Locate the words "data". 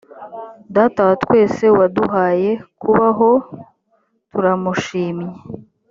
0.75-0.99